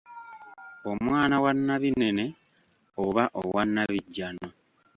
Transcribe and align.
Omwana 0.91 1.35
wa 1.43 1.51
Nabinene 1.65 2.25
oba 3.05 3.23
wa 3.53 3.63
Nabijjaano. 3.73 4.47